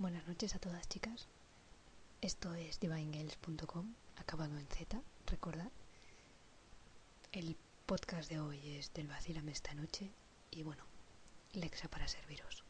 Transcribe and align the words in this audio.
Buenas 0.00 0.26
noches 0.26 0.54
a 0.54 0.58
todas 0.58 0.88
chicas. 0.88 1.26
Esto 2.22 2.54
es 2.54 2.80
divinegirls.com, 2.80 3.92
acabado 4.16 4.56
en 4.56 4.66
Z, 4.68 4.98
recordad. 5.26 5.70
El 7.32 7.54
podcast 7.84 8.30
de 8.30 8.40
hoy 8.40 8.78
es 8.78 8.94
del 8.94 9.08
Vacílame 9.08 9.52
esta 9.52 9.74
noche 9.74 10.10
y 10.50 10.62
bueno, 10.62 10.82
Lexa 11.52 11.88
para 11.88 12.08
serviros. 12.08 12.64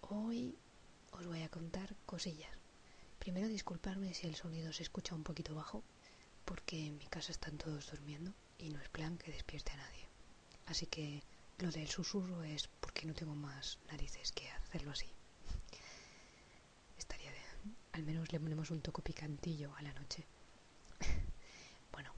Hoy 0.00 0.56
os 1.10 1.26
voy 1.26 1.42
a 1.42 1.50
contar 1.50 1.96
cosillas. 2.06 2.56
Primero 3.18 3.46
disculparme 3.46 4.14
si 4.14 4.28
el 4.28 4.36
sonido 4.36 4.72
se 4.72 4.84
escucha 4.84 5.14
un 5.14 5.22
poquito 5.22 5.54
bajo, 5.54 5.82
porque 6.46 6.86
en 6.86 6.96
mi 6.96 7.04
casa 7.08 7.30
están 7.30 7.58
todos 7.58 7.90
durmiendo 7.90 8.32
y 8.56 8.70
no 8.70 8.80
es 8.80 8.88
plan 8.88 9.18
que 9.18 9.30
despierte 9.30 9.72
a 9.72 9.76
nadie. 9.76 10.08
Así 10.64 10.86
que 10.86 11.22
lo 11.58 11.70
del 11.70 11.88
susurro 11.88 12.42
es 12.42 12.70
porque 12.80 13.04
no 13.04 13.12
tengo 13.12 13.34
más 13.34 13.78
narices 13.90 14.32
que 14.32 14.48
hacerlo 14.48 14.92
así. 14.92 15.12
Al 17.92 18.02
menos 18.04 18.32
le 18.32 18.40
ponemos 18.40 18.70
un 18.70 18.80
toco 18.80 19.02
picantillo 19.02 19.74
a 19.76 19.82
la 19.82 19.92
noche. 19.92 20.24
bueno, 21.92 22.12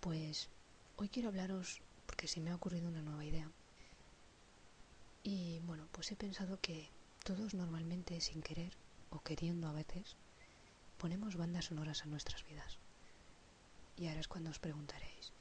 pues 0.00 0.48
hoy 0.96 1.08
quiero 1.08 1.28
hablaros 1.30 1.80
porque 2.06 2.28
se 2.28 2.40
me 2.40 2.50
ha 2.50 2.54
ocurrido 2.54 2.88
una 2.88 3.02
nueva 3.02 3.24
idea. 3.24 3.50
Y 5.22 5.60
bueno, 5.60 5.88
pues 5.92 6.12
he 6.12 6.16
pensado 6.16 6.60
que 6.60 6.90
todos 7.24 7.54
normalmente 7.54 8.20
sin 8.20 8.42
querer 8.42 8.76
o 9.10 9.20
queriendo 9.20 9.68
a 9.68 9.72
veces 9.72 10.16
ponemos 10.98 11.36
bandas 11.36 11.66
sonoras 11.66 12.02
a 12.02 12.06
nuestras 12.06 12.44
vidas. 12.44 12.78
Y 13.96 14.08
ahora 14.08 14.20
es 14.20 14.28
cuando 14.28 14.50
os 14.50 14.58
preguntaréis, 14.58 15.32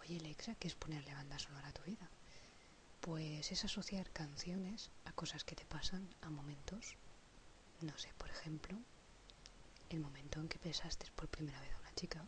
oye 0.00 0.18
Alexa, 0.18 0.54
¿qué 0.56 0.68
es 0.68 0.74
ponerle 0.74 1.14
banda 1.14 1.38
sonora 1.38 1.68
a 1.68 1.72
tu 1.72 1.82
vida? 1.82 2.10
Pues 3.00 3.50
es 3.50 3.64
asociar 3.64 4.10
canciones 4.10 4.90
a 5.06 5.12
cosas 5.12 5.44
que 5.44 5.56
te 5.56 5.64
pasan, 5.64 6.06
a 6.20 6.30
momentos. 6.30 6.96
No 7.82 7.98
sé, 7.98 8.12
por 8.16 8.30
ejemplo, 8.30 8.78
el 9.90 9.98
momento 9.98 10.38
en 10.40 10.48
que 10.48 10.58
besaste 10.58 11.10
por 11.16 11.26
primera 11.28 11.60
vez 11.60 11.72
a 11.72 11.80
una 11.80 11.94
chica, 11.96 12.24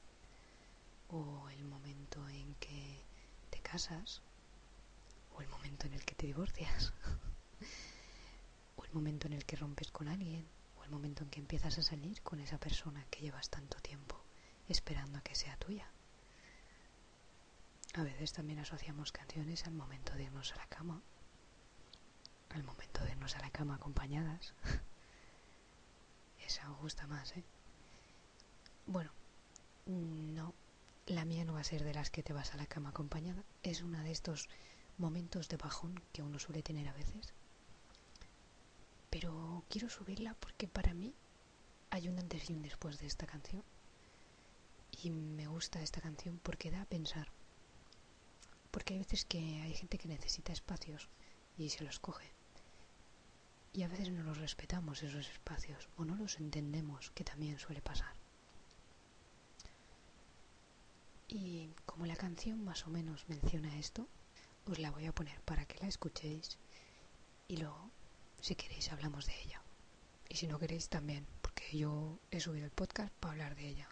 o 1.09 1.49
el 1.49 1.65
momento 1.65 2.29
en 2.29 2.55
que 2.57 3.05
te 3.51 3.61
casas, 3.61 4.21
o 5.33 5.41
el 5.43 5.49
momento 5.49 5.87
en 5.87 5.93
el 5.95 6.05
que 6.05 6.17
te 6.17 6.27
divorcias, 6.27 6.93
o 8.77 8.85
el 8.85 8.93
momento 8.93 9.29
en 9.29 9.35
el 9.35 9.45
que 9.45 9.55
rompes 9.55 9.93
con 9.93 10.09
alguien, 10.09 10.45
o 10.77 10.83
el 10.83 10.91
momento 10.91 11.23
en 11.23 11.31
que 11.31 11.39
empiezas 11.39 11.79
a 11.79 11.83
salir 11.83 12.21
con 12.23 12.41
esa 12.41 12.59
persona 12.59 13.07
que 13.09 13.21
llevas 13.21 13.49
tanto 13.49 13.79
tiempo 13.79 14.21
esperando 14.69 15.19
a 15.19 15.23
que 15.23 15.37
sea 15.37 15.57
tuya. 15.57 15.89
A 17.95 18.03
veces 18.03 18.33
también 18.33 18.59
asociamos 18.59 19.13
canciones 19.13 19.67
al 19.67 19.75
momento 19.75 20.15
de 20.15 20.25
irnos 20.25 20.53
a 20.53 20.57
la 20.57 20.67
cama, 20.67 21.01
al 22.51 22.65
momento 22.65 23.05
de 23.05 23.13
irnos 23.13 23.37
a 23.37 23.41
la 23.41 23.51
cama 23.51 23.77
acompañadas. 23.77 24.53
Gusta 26.85 27.07
más, 27.07 27.35
¿eh? 27.35 27.43
Bueno, 28.87 29.11
no, 29.87 30.53
la 31.07 31.25
mía 31.25 31.47
no 31.47 31.55
va 31.55 31.61
a 31.61 31.65
ser 31.65 31.83
de 31.83 31.95
las 31.95 32.11
que 32.11 32.23
te 32.23 32.35
vas 32.35 32.53
a 32.53 32.59
la 32.59 32.67
cama 32.67 32.91
acompañada. 32.91 33.43
Es 33.63 33.81
una 33.81 34.03
de 34.03 34.11
estos 34.11 34.51
momentos 34.99 35.49
de 35.49 35.57
bajón 35.57 35.99
que 36.13 36.21
uno 36.21 36.39
suele 36.39 36.63
tener 36.63 36.87
a 36.87 36.93
veces. 36.93 37.33
Pero 39.09 39.65
quiero 39.71 39.89
subirla 39.89 40.35
porque 40.35 40.69
para 40.69 40.93
mí 40.93 41.15
hay 41.89 42.11
un 42.11 42.19
antes 42.19 42.51
y 42.51 42.53
un 42.53 42.61
después 42.61 42.99
de 42.99 43.07
esta 43.07 43.25
canción. 43.25 43.65
Y 45.03 45.09
me 45.09 45.47
gusta 45.47 45.81
esta 45.81 46.03
canción 46.03 46.39
porque 46.43 46.71
da 46.71 46.83
a 46.83 46.85
pensar. 46.85 47.29
Porque 48.71 48.93
hay 48.93 48.99
veces 48.99 49.25
que 49.25 49.39
hay 49.63 49.73
gente 49.73 49.97
que 49.97 50.09
necesita 50.09 50.53
espacios 50.53 51.09
y 51.57 51.71
se 51.71 51.83
los 51.83 51.99
coge. 51.99 52.31
Y 53.75 53.83
a 53.83 53.89
veces 53.89 54.11
no 54.11 54.23
los 54.23 54.39
respetamos 54.39 55.03
esos 55.03 55.29
espacios 55.29 55.89
o 55.97 56.05
no 56.05 56.15
los 56.15 56.39
entendemos, 56.39 57.11
que 57.11 57.25
también 57.25 57.59
suele 57.59 57.83
pasar. 57.83 58.15
Y 61.29 61.71
como 61.85 62.07
la 62.07 62.15
canción 62.15 62.65
más 62.65 62.87
o 62.87 62.91
menos 62.91 63.29
menciona 63.29 63.77
esto, 63.77 64.09
os 64.67 64.79
la 64.79 64.93
voy 64.93 65.07
a 65.07 65.13
poner 65.13 65.41
para 65.43 65.67
que 65.67 65.79
la 65.81 65.89
escuchéis 65.89 66.57
y 67.49 67.57
luego, 67.57 67.91
si 68.41 68.55
queréis, 68.55 68.93
hablamos 68.93 69.27
de 69.27 69.43
ella. 69.43 69.61
Y 70.29 70.37
si 70.37 70.47
no 70.47 70.59
queréis, 70.59 70.89
también, 70.89 71.27
porque 71.43 71.77
yo 71.77 72.19
he 72.31 72.41
subido 72.41 72.65
el 72.65 72.71
podcast 72.71 73.13
para 73.15 73.33
hablar 73.33 73.55
de 73.57 73.69
ella. 73.69 73.89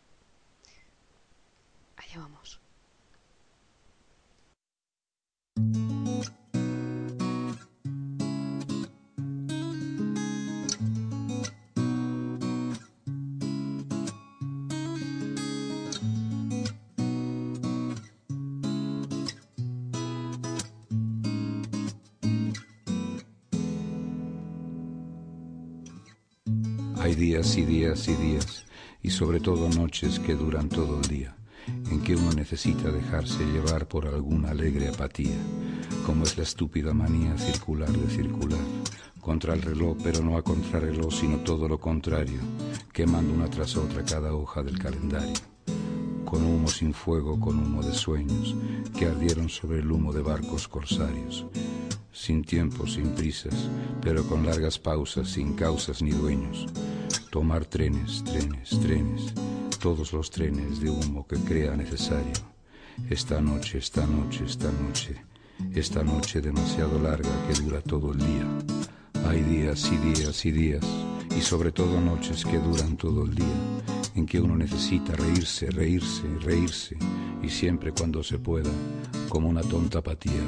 Allá 1.97 2.19
vamos. 2.21 2.61
Hay 27.03 27.17
días 27.17 27.57
y 27.57 27.65
días 27.65 28.07
y 28.07 28.15
días, 28.15 28.65
y 29.03 29.11
sobre 29.11 29.41
todo 29.41 29.69
noches 29.69 30.21
que 30.21 30.37
duran 30.37 30.69
todo 30.69 31.01
el 31.01 31.09
día, 31.09 31.35
en 31.91 32.01
que 32.01 32.15
uno 32.15 32.31
necesita 32.31 32.93
dejarse 32.93 33.45
llevar 33.45 33.89
por 33.89 34.07
alguna 34.07 34.51
alegre 34.51 34.87
apatía, 34.87 35.35
como 36.07 36.23
es 36.23 36.37
la 36.37 36.45
estúpida 36.45 36.95
manía 36.95 37.37
circular 37.37 37.91
de 37.91 38.09
circular, 38.09 38.61
contra 39.21 39.53
el 39.55 39.63
reloj, 39.63 39.97
pero 40.05 40.23
no 40.23 40.37
a 40.37 40.43
contrarreloj, 40.43 41.13
sino 41.13 41.39
todo 41.39 41.67
lo 41.67 41.81
contrario, 41.81 42.39
quemando 42.93 43.35
una 43.35 43.51
tras 43.51 43.77
otra 43.77 44.05
cada 44.05 44.33
hoja 44.33 44.63
del 44.63 44.79
calendario, 44.79 45.35
con 46.25 46.45
humo 46.45 46.69
sin 46.69 46.95
fuego, 46.95 47.41
con 47.41 47.59
humo 47.59 47.83
de 47.83 47.95
sueños, 47.95 48.55
que 48.97 49.07
ardieron 49.07 49.49
sobre 49.49 49.81
el 49.81 49.91
humo 49.91 50.13
de 50.13 50.23
barcos 50.23 50.69
corsarios, 50.69 51.47
sin 52.13 52.45
tiempo, 52.45 52.87
sin 52.87 53.09
prisas, 53.15 53.55
pero 54.01 54.25
con 54.27 54.45
largas 54.45 54.79
pausas, 54.79 55.29
sin 55.31 55.55
causas 55.55 56.03
ni 56.03 56.11
dueños. 56.11 56.67
Tomar 57.31 57.65
trenes, 57.65 58.23
trenes, 58.25 58.71
trenes, 58.81 59.33
todos 59.81 60.13
los 60.13 60.31
trenes 60.31 60.81
de 60.81 60.91
humo 60.91 61.27
que 61.27 61.37
crea 61.37 61.75
necesario. 61.77 62.33
Esta 63.09 63.41
noche, 63.41 63.79
esta 63.79 64.07
noche, 64.07 64.45
esta 64.45 64.71
noche, 64.71 65.17
esta 65.75 66.03
noche 66.05 66.41
demasiado 66.41 67.01
larga 67.01 67.31
que 67.49 67.61
dura 67.61 67.81
todo 67.81 68.13
el 68.13 68.19
día. 68.19 68.47
Hay 69.27 69.41
días 69.43 69.91
y 69.91 69.97
días 69.97 70.45
y 70.45 70.53
días, 70.53 70.85
y 71.37 71.41
sobre 71.41 71.73
todo 71.73 72.01
noches 72.01 72.45
que 72.45 72.59
duran 72.59 72.97
todo 72.97 73.25
el 73.25 73.35
día, 73.35 73.47
en 74.15 74.27
que 74.27 74.41
uno 74.41 74.57
necesita 74.57 75.15
reírse, 75.15 75.71
reírse, 75.71 76.29
reírse, 76.41 76.97
y 77.43 77.49
siempre 77.49 77.93
cuando 77.93 78.23
se 78.23 78.39
pueda, 78.39 78.71
como 79.29 79.49
una 79.49 79.63
tonta 79.63 80.01
apatía. 80.01 80.43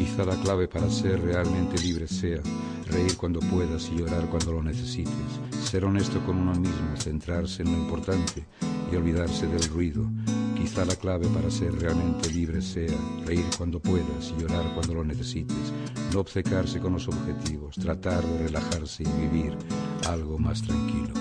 Quizá 0.00 0.24
la 0.24 0.34
clave 0.36 0.66
para 0.66 0.88
ser 0.88 1.20
realmente 1.20 1.78
libre 1.82 2.08
sea 2.08 2.40
reír 2.86 3.18
cuando 3.18 3.38
puedas 3.38 3.90
y 3.90 3.98
llorar 3.98 4.30
cuando 4.30 4.52
lo 4.52 4.62
necesites, 4.62 5.12
ser 5.62 5.84
honesto 5.84 6.24
con 6.24 6.38
uno 6.38 6.54
mismo, 6.54 6.96
centrarse 6.96 7.62
en 7.62 7.72
lo 7.72 7.76
importante 7.76 8.46
y 8.90 8.96
olvidarse 8.96 9.46
del 9.46 9.62
ruido. 9.64 10.10
Quizá 10.56 10.86
la 10.86 10.96
clave 10.96 11.26
para 11.26 11.50
ser 11.50 11.78
realmente 11.78 12.32
libre 12.32 12.62
sea 12.62 12.96
reír 13.26 13.44
cuando 13.58 13.78
puedas 13.78 14.32
y 14.34 14.40
llorar 14.40 14.72
cuando 14.72 14.94
lo 14.94 15.04
necesites, 15.04 15.70
no 16.14 16.20
obcecarse 16.20 16.80
con 16.80 16.94
los 16.94 17.06
objetivos, 17.06 17.76
tratar 17.76 18.24
de 18.24 18.38
relajarse 18.46 19.02
y 19.02 19.28
vivir 19.28 19.54
algo 20.08 20.38
más 20.38 20.62
tranquilo. 20.62 21.12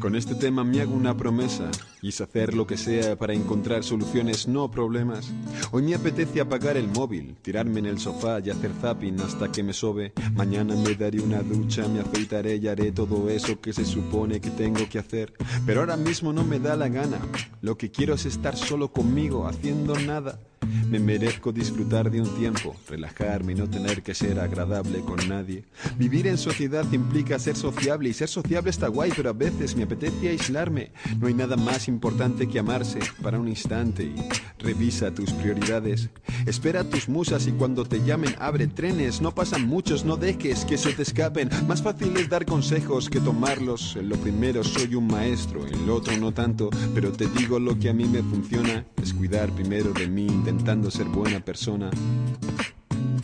Con 0.00 0.16
este 0.16 0.34
tema 0.34 0.64
me 0.64 0.80
hago 0.80 0.94
una 0.94 1.14
promesa 1.14 1.70
y 2.00 2.08
es 2.08 2.22
hacer 2.22 2.54
lo 2.54 2.66
que 2.66 2.78
sea 2.78 3.16
para 3.16 3.34
encontrar 3.34 3.84
soluciones, 3.84 4.48
no 4.48 4.70
problemas. 4.70 5.30
Hoy 5.72 5.82
me 5.82 5.94
apetece 5.94 6.40
apagar 6.40 6.78
el 6.78 6.88
móvil, 6.88 7.36
tirarme 7.42 7.80
en 7.80 7.86
el 7.86 7.98
sofá 7.98 8.40
y 8.40 8.48
hacer 8.48 8.72
zapping 8.80 9.20
hasta 9.20 9.52
que 9.52 9.62
me 9.62 9.74
sobe. 9.74 10.14
Mañana 10.32 10.74
me 10.74 10.94
daré 10.94 11.20
una 11.20 11.42
ducha, 11.42 11.86
me 11.86 12.00
afeitaré 12.00 12.56
y 12.56 12.68
haré 12.68 12.92
todo 12.92 13.28
eso 13.28 13.60
que 13.60 13.74
se 13.74 13.84
supone 13.84 14.40
que 14.40 14.50
tengo 14.50 14.88
que 14.88 14.98
hacer. 14.98 15.34
Pero 15.66 15.80
ahora 15.80 15.98
mismo 15.98 16.32
no 16.32 16.44
me 16.44 16.58
da 16.58 16.76
la 16.76 16.88
gana. 16.88 17.18
Lo 17.60 17.76
que 17.76 17.90
quiero 17.90 18.14
es 18.14 18.24
estar 18.24 18.56
solo 18.56 18.90
conmigo, 18.92 19.46
haciendo 19.46 19.94
nada. 19.98 20.40
Me 20.88 20.98
merezco 20.98 21.52
disfrutar 21.52 22.10
de 22.10 22.20
un 22.20 22.28
tiempo, 22.36 22.76
relajarme 22.88 23.52
y 23.52 23.56
no 23.56 23.68
tener 23.68 24.02
que 24.02 24.14
ser 24.14 24.40
agradable 24.40 25.00
con 25.00 25.28
nadie. 25.28 25.64
Vivir 25.98 26.26
en 26.26 26.38
sociedad 26.38 26.84
implica 26.92 27.38
ser 27.38 27.56
sociable 27.56 28.08
y 28.08 28.12
ser 28.12 28.28
sociable 28.28 28.70
está 28.70 28.88
guay, 28.88 29.12
pero 29.14 29.30
a 29.30 29.34
veces 29.34 29.76
me 29.76 29.84
apetece 29.84 30.28
aislarme. 30.28 30.92
No 31.18 31.26
hay 31.26 31.34
nada 31.34 31.56
más 31.56 31.88
importante 31.88 32.48
que 32.48 32.58
amarse 32.58 32.98
para 33.22 33.38
un 33.38 33.48
instante 33.48 34.04
y 34.04 34.14
revisa 34.58 35.14
tus 35.14 35.32
prioridades. 35.32 36.10
Espera 36.46 36.84
tus 36.84 37.08
musas 37.08 37.46
y 37.46 37.52
cuando 37.52 37.84
te 37.84 38.02
llamen 38.04 38.34
abre 38.38 38.66
trenes. 38.66 39.20
No 39.20 39.34
pasan 39.34 39.66
muchos, 39.66 40.04
no 40.04 40.16
dejes 40.16 40.64
que 40.64 40.78
se 40.78 40.92
te 40.92 41.02
escapen. 41.02 41.50
Más 41.66 41.82
fácil 41.82 42.16
es 42.16 42.28
dar 42.28 42.46
consejos 42.46 43.08
que 43.08 43.20
tomarlos. 43.20 43.96
En 43.96 44.08
lo 44.08 44.16
primero 44.16 44.64
soy 44.64 44.94
un 44.94 45.06
maestro, 45.06 45.66
en 45.66 45.86
lo 45.86 45.96
otro 45.96 46.16
no 46.16 46.32
tanto, 46.32 46.70
pero 46.94 47.12
te 47.12 47.26
digo 47.26 47.58
lo 47.58 47.78
que 47.78 47.90
a 47.90 47.94
mí 47.94 48.04
me 48.04 48.22
funciona 48.22 48.84
es 49.02 49.12
cuidar 49.12 49.50
primero 49.50 49.92
de 49.92 50.08
mí 50.08 50.26
intentando 50.60 50.90
ser 50.90 51.06
buena 51.06 51.40
persona 51.40 51.90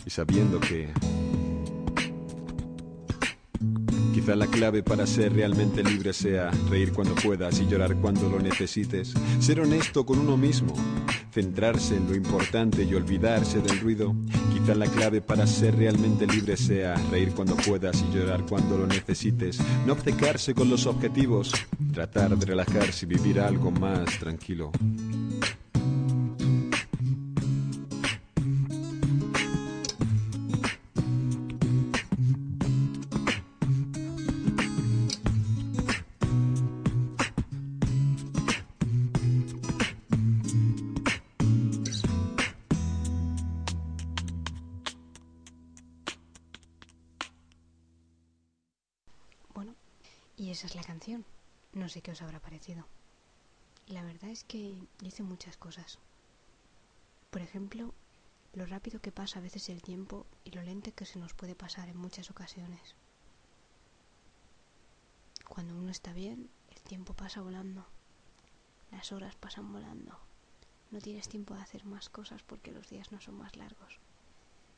y 0.03 0.09
sabiendo 0.09 0.59
que 0.59 0.89
Quizá 4.11 4.35
la 4.35 4.47
clave 4.47 4.81
para 4.81 5.05
ser 5.05 5.33
realmente 5.33 5.83
libre 5.83 6.11
sea 6.11 6.49
reír 6.69 6.91
cuando 6.91 7.13
puedas 7.13 7.59
y 7.59 7.67
llorar 7.67 7.95
cuando 7.97 8.27
lo 8.27 8.39
necesites. 8.39 9.13
Ser 9.39 9.59
honesto 9.59 10.03
con 10.03 10.17
uno 10.17 10.35
mismo, 10.35 10.73
centrarse 11.31 11.95
en 11.95 12.07
lo 12.07 12.15
importante 12.15 12.83
y 12.83 12.95
olvidarse 12.95 13.61
del 13.61 13.79
ruido. 13.79 14.15
Quizá 14.51 14.73
la 14.73 14.87
clave 14.87 15.21
para 15.21 15.45
ser 15.45 15.75
realmente 15.75 16.25
libre 16.25 16.57
sea 16.57 16.95
reír 17.11 17.33
cuando 17.35 17.55
puedas 17.55 18.01
y 18.01 18.17
llorar 18.17 18.43
cuando 18.49 18.79
lo 18.79 18.87
necesites. 18.87 19.59
No 19.85 19.93
obcecarse 19.93 20.55
con 20.55 20.71
los 20.71 20.87
objetivos, 20.87 21.51
tratar 21.93 22.35
de 22.35 22.45
relajarse 22.47 23.05
y 23.05 23.09
vivir 23.09 23.39
algo 23.39 23.69
más 23.69 24.17
tranquilo. 24.17 24.71
Esa 50.57 50.65
es 50.65 50.75
la 50.75 50.81
canción. 50.83 51.23
No 51.73 51.87
sé 51.87 52.01
qué 52.01 52.09
os 52.09 52.21
habrá 52.23 52.39
parecido. 52.39 52.87
La 53.85 54.01
verdad 54.01 54.31
es 54.31 54.43
que 54.43 54.75
dice 54.97 55.21
muchas 55.21 55.55
cosas. 55.55 55.99
Por 57.29 57.43
ejemplo, 57.43 57.93
lo 58.53 58.65
rápido 58.65 58.99
que 58.99 59.11
pasa 59.11 59.37
a 59.37 59.43
veces 59.43 59.69
el 59.69 59.83
tiempo 59.83 60.25
y 60.43 60.49
lo 60.49 60.63
lento 60.63 60.91
que 60.95 61.05
se 61.05 61.19
nos 61.19 61.35
puede 61.35 61.53
pasar 61.53 61.89
en 61.89 61.97
muchas 61.97 62.31
ocasiones. 62.31 62.95
Cuando 65.47 65.75
uno 65.75 65.91
está 65.91 66.11
bien, 66.11 66.49
el 66.71 66.81
tiempo 66.81 67.13
pasa 67.13 67.41
volando. 67.41 67.85
Las 68.89 69.11
horas 69.11 69.35
pasan 69.35 69.71
volando. 69.71 70.17
No 70.89 70.99
tienes 71.01 71.29
tiempo 71.29 71.53
de 71.53 71.61
hacer 71.61 71.85
más 71.85 72.09
cosas 72.09 72.41
porque 72.41 72.71
los 72.71 72.89
días 72.89 73.11
no 73.11 73.21
son 73.21 73.37
más 73.37 73.55
largos. 73.57 73.99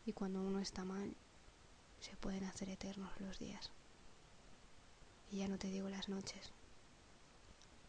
Y 0.06 0.12
cuando 0.12 0.42
uno 0.42 0.60
está 0.60 0.84
mal, 0.84 1.16
se 2.02 2.18
pueden 2.18 2.44
hacer 2.44 2.68
eternos 2.68 3.18
los 3.22 3.40
días. 3.40 3.72
Y 5.32 5.38
ya 5.38 5.48
no 5.48 5.58
te 5.58 5.68
digo 5.68 5.90
las 5.90 6.10
noches. 6.10 6.52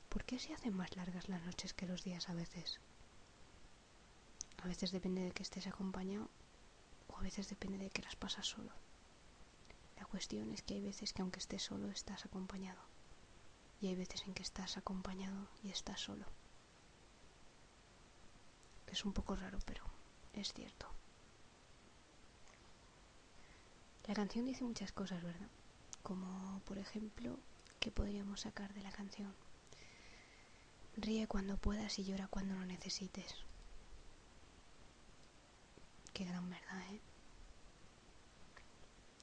¿Por 0.08 0.24
qué 0.24 0.38
se 0.38 0.52
hacen 0.52 0.76
más 0.76 0.96
largas 0.96 1.28
las 1.28 1.42
noches 1.44 1.72
que 1.72 1.86
los 1.86 2.02
días 2.04 2.28
a 2.28 2.34
veces? 2.34 2.80
A 4.62 4.68
veces 4.68 4.90
depende 4.90 5.22
de 5.22 5.32
que 5.32 5.42
estés 5.42 5.66
acompañado 5.66 6.28
o 7.08 7.16
a 7.16 7.22
veces 7.22 7.48
depende 7.48 7.78
de 7.78 7.90
que 7.90 8.02
las 8.02 8.16
pasas 8.16 8.46
solo. 8.46 8.72
La 9.96 10.04
cuestión 10.04 10.50
es 10.52 10.62
que 10.62 10.74
hay 10.74 10.82
veces 10.82 11.12
que 11.12 11.22
aunque 11.22 11.38
estés 11.38 11.62
solo 11.62 11.88
estás 11.90 12.24
acompañado 12.24 12.80
y 13.80 13.86
hay 13.86 13.94
veces 13.94 14.22
en 14.26 14.34
que 14.34 14.42
estás 14.42 14.76
acompañado 14.76 15.48
y 15.62 15.70
estás 15.70 16.00
solo. 16.00 16.26
Es 18.86 19.04
un 19.04 19.12
poco 19.12 19.36
raro, 19.36 19.58
pero 19.64 19.84
es 20.34 20.52
cierto. 20.52 20.86
La 24.06 24.14
canción 24.14 24.44
dice 24.44 24.64
muchas 24.64 24.92
cosas, 24.92 25.22
¿verdad? 25.22 25.48
Como 26.10 26.60
por 26.64 26.76
ejemplo, 26.76 27.38
¿qué 27.78 27.92
podríamos 27.92 28.40
sacar 28.40 28.74
de 28.74 28.82
la 28.82 28.90
canción? 28.90 29.32
Ríe 30.96 31.28
cuando 31.28 31.56
puedas 31.56 32.00
y 32.00 32.04
llora 32.04 32.26
cuando 32.26 32.56
lo 32.56 32.66
necesites. 32.66 33.36
Qué 36.12 36.24
gran 36.24 36.50
verdad, 36.50 36.82
¿eh? 36.90 37.00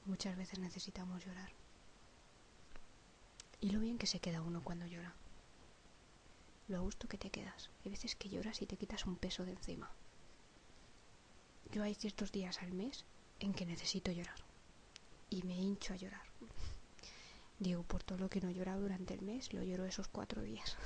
Muchas 0.06 0.34
veces 0.38 0.60
necesitamos 0.60 1.22
llorar. 1.26 1.52
Y 3.60 3.68
lo 3.68 3.80
bien 3.80 3.98
que 3.98 4.06
se 4.06 4.20
queda 4.20 4.40
uno 4.40 4.64
cuando 4.64 4.86
llora. 4.86 5.12
Lo 6.68 6.78
a 6.78 6.80
gusto 6.80 7.06
que 7.06 7.18
te 7.18 7.28
quedas. 7.28 7.68
Hay 7.84 7.90
veces 7.90 8.16
que 8.16 8.30
lloras 8.30 8.62
y 8.62 8.66
te 8.66 8.78
quitas 8.78 9.04
un 9.04 9.16
peso 9.16 9.44
de 9.44 9.52
encima. 9.52 9.90
Yo 11.70 11.82
hay 11.82 11.94
ciertos 11.94 12.32
días 12.32 12.62
al 12.62 12.72
mes 12.72 13.04
en 13.40 13.52
que 13.52 13.66
necesito 13.66 14.10
llorar. 14.10 14.42
Y 15.28 15.42
me 15.42 15.54
hincho 15.54 15.92
a 15.92 15.96
llorar. 15.96 16.28
Digo, 17.58 17.82
por 17.82 18.04
todo 18.04 18.18
lo 18.18 18.30
que 18.30 18.40
no 18.40 18.48
he 18.48 18.54
llorado 18.54 18.82
durante 18.82 19.14
el 19.14 19.22
mes, 19.22 19.52
lo 19.52 19.62
lloro 19.62 19.84
esos 19.84 20.08
cuatro 20.08 20.42
días. 20.42 20.76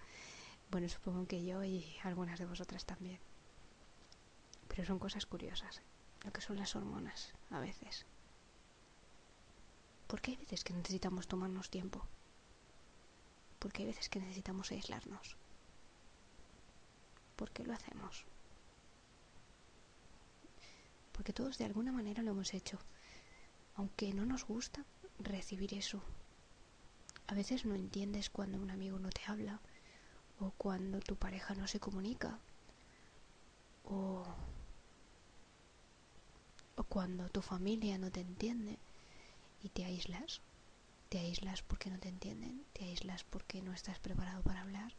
bueno, 0.70 0.88
supongo 0.88 1.26
que 1.26 1.44
yo 1.44 1.62
y 1.62 1.96
algunas 2.02 2.38
de 2.38 2.46
vosotras 2.46 2.84
también. 2.84 3.20
Pero 4.68 4.84
son 4.84 4.98
cosas 4.98 5.26
curiosas, 5.26 5.78
¿eh? 5.78 5.82
lo 6.24 6.32
que 6.32 6.40
son 6.40 6.56
las 6.56 6.74
hormonas, 6.74 7.34
a 7.50 7.60
veces. 7.60 8.04
Porque 10.08 10.32
hay 10.32 10.36
veces 10.38 10.64
que 10.64 10.72
necesitamos 10.72 11.28
tomarnos 11.28 11.70
tiempo. 11.70 12.04
Porque 13.60 13.82
hay 13.82 13.88
veces 13.88 14.08
que 14.08 14.18
necesitamos 14.18 14.72
aislarnos. 14.72 15.36
¿Por 17.36 17.50
qué 17.52 17.64
lo 17.64 17.74
hacemos? 17.74 18.24
Porque 21.12 21.32
todos 21.32 21.58
de 21.58 21.64
alguna 21.64 21.92
manera 21.92 22.22
lo 22.22 22.32
hemos 22.32 22.54
hecho. 22.54 22.78
Aunque 23.76 24.12
no 24.12 24.26
nos 24.26 24.44
gusta, 24.44 24.84
recibir 25.18 25.74
eso. 25.74 26.02
A 27.26 27.34
veces 27.34 27.64
no 27.64 27.74
entiendes 27.74 28.30
cuando 28.30 28.58
un 28.58 28.70
amigo 28.70 28.98
no 28.98 29.10
te 29.10 29.22
habla 29.26 29.60
o 30.40 30.50
cuando 30.56 31.00
tu 31.00 31.16
pareja 31.16 31.54
no 31.54 31.66
se 31.66 31.80
comunica 31.80 32.38
o, 33.84 34.24
o 36.76 36.84
cuando 36.84 37.28
tu 37.28 37.42
familia 37.42 37.98
no 37.98 38.10
te 38.10 38.20
entiende 38.20 38.78
y 39.62 39.68
te 39.68 39.84
aíslas. 39.84 40.40
Te 41.08 41.18
aíslas 41.18 41.60
porque 41.62 41.90
no 41.90 41.98
te 41.98 42.08
entienden, 42.08 42.64
te 42.72 42.84
aíslas 42.84 43.22
porque 43.24 43.60
no 43.60 43.72
estás 43.72 43.98
preparado 43.98 44.42
para 44.42 44.62
hablar. 44.62 44.94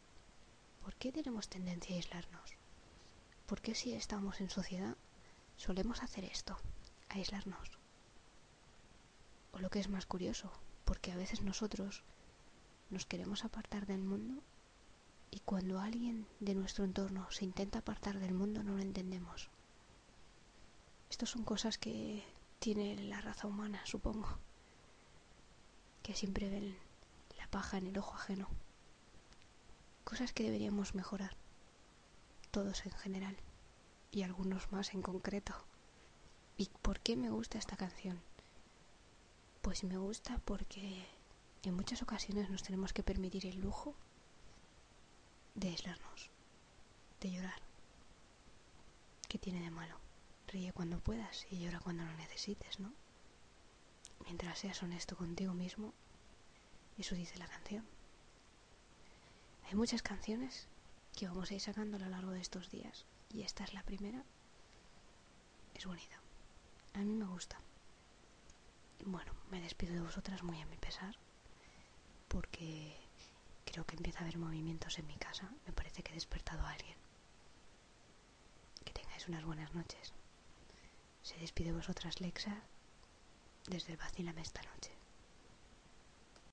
¿Por 0.84 0.94
qué 0.96 1.12
tenemos 1.12 1.50
tendencia 1.50 1.96
a 1.96 1.98
aislarnos? 1.98 2.52
¿Por 3.48 3.62
qué 3.62 3.74
si 3.74 3.94
estamos 3.94 4.40
en 4.40 4.50
sociedad 4.50 4.96
solemos 5.58 6.04
hacer 6.04 6.26
esto? 6.26 6.56
Aislarnos. 7.10 7.83
O 9.54 9.60
lo 9.60 9.70
que 9.70 9.80
es 9.80 9.90
más 9.90 10.06
curioso, 10.06 10.52
porque 10.84 11.12
a 11.12 11.16
veces 11.16 11.42
nosotros 11.42 12.04
nos 12.90 13.06
queremos 13.06 13.46
apartar 13.46 13.86
del 13.86 14.04
mundo 14.04 14.44
y 15.32 15.40
cuando 15.40 15.80
alguien 15.80 16.28
de 16.40 16.54
nuestro 16.54 16.84
entorno 16.86 17.26
se 17.32 17.46
intenta 17.46 17.80
apartar 17.80 18.20
del 18.20 18.34
mundo 18.34 18.62
no 18.64 18.74
lo 18.74 18.82
entendemos. 18.82 19.50
Estas 21.10 21.30
son 21.30 21.44
cosas 21.44 21.78
que 21.78 22.24
tiene 22.60 22.96
la 22.96 23.20
raza 23.22 23.48
humana, 23.48 23.82
supongo, 23.86 24.38
que 26.04 26.14
siempre 26.14 26.50
ven 26.50 26.78
la 27.38 27.48
paja 27.48 27.78
en 27.78 27.88
el 27.88 27.98
ojo 27.98 28.14
ajeno. 28.16 28.48
Cosas 30.04 30.34
que 30.34 30.44
deberíamos 30.44 30.94
mejorar, 30.94 31.36
todos 32.52 32.86
en 32.86 32.92
general, 32.92 33.38
y 34.12 34.22
algunos 34.22 34.72
más 34.72 34.94
en 34.94 35.02
concreto. 35.02 35.56
¿Y 36.58 36.70
por 36.82 37.00
qué 37.00 37.16
me 37.16 37.32
gusta 37.32 37.58
esta 37.58 37.76
canción? 37.76 38.22
Pues 39.64 39.86
me 39.86 39.98
gusta 39.98 40.40
porque 40.44 41.06
en 41.64 41.74
muchas 41.74 42.02
ocasiones 42.02 42.50
nos 42.50 42.64
tenemos 42.64 42.92
que 42.92 43.02
permitir 43.02 43.46
el 43.46 43.62
lujo 43.62 43.96
de 45.56 45.70
aislarnos, 45.70 46.30
de 47.22 47.32
llorar. 47.32 47.62
¿Qué 49.30 49.40
tiene 49.40 49.62
de 49.62 49.72
malo? 49.72 49.96
Ríe 50.48 50.74
cuando 50.74 51.00
puedas 51.00 51.48
y 51.50 51.60
llora 51.60 51.80
cuando 51.80 52.04
lo 52.04 52.14
necesites, 52.16 52.82
¿no? 52.82 52.92
Mientras 54.26 54.60
seas 54.60 54.84
honesto 54.84 55.16
contigo 55.16 55.54
mismo, 55.54 55.94
eso 56.98 57.16
dice 57.16 57.40
la 57.40 57.48
canción. 57.48 57.86
Hay 59.70 59.76
muchas 59.76 60.02
canciones 60.02 60.68
que 61.18 61.30
vamos 61.30 61.50
a 61.50 61.54
ir 61.54 61.62
sacando 61.62 61.96
a 61.96 62.02
lo 62.02 62.10
largo 62.10 62.32
de 62.32 62.42
estos 62.42 62.70
días 62.70 63.06
y 63.34 63.44
esta 63.44 63.64
es 63.64 63.74
la 63.74 63.84
primera. 63.84 64.26
Es 65.74 65.86
bonita. 65.86 66.20
A 66.96 67.00
mí 67.00 67.14
me 67.14 67.26
gusta. 67.26 67.62
Bueno, 69.06 69.34
me 69.52 69.60
despido 69.62 69.94
de 69.94 70.02
vosotras 70.02 70.44
muy 70.44 70.62
a 70.62 70.66
mi 70.66 70.78
pesar, 70.78 71.16
porque 72.30 72.96
creo 73.66 73.86
que 73.86 73.96
empieza 73.98 74.20
a 74.20 74.22
haber 74.22 74.38
movimientos 74.38 74.98
en 74.98 75.08
mi 75.08 75.18
casa. 75.18 75.52
Me 75.66 75.74
parece 75.74 76.04
que 76.04 76.12
he 76.12 76.16
despertado 76.16 76.62
a 76.64 76.72
alguien. 76.72 76.98
Que 78.86 78.94
paséis 78.94 79.28
unas 79.28 79.46
buenas 79.46 79.74
noches. 79.74 80.14
Se 81.22 81.38
despide 81.38 81.72
vosotras 81.74 82.20
Lexa 82.22 82.62
desde 83.68 83.94
el 83.94 83.98
Vacílame 83.98 84.42
esta 84.42 84.62
noche. 84.64 84.93